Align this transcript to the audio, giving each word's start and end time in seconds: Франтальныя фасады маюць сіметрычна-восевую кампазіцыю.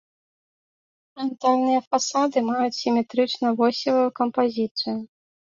Франтальныя 1.11 1.81
фасады 1.89 2.37
маюць 2.49 2.79
сіметрычна-восевую 2.81 4.09
кампазіцыю. 4.19 4.99